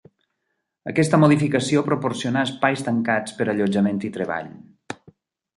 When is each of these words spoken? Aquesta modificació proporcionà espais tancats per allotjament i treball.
Aquesta 0.91 1.19
modificació 1.23 1.83
proporcionà 1.91 2.45
espais 2.49 2.83
tancats 2.89 3.39
per 3.41 3.49
allotjament 3.55 4.01
i 4.11 4.15
treball. 4.17 4.51